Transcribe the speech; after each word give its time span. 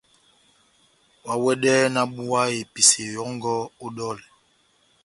Oháwɛdɛhɛ 1.29 1.85
nahábuwa 1.93 2.41
episeyo 2.61 3.07
yɔngɔ 3.17 3.53
ó 3.83 3.87
dɔlɛ! 3.95 4.23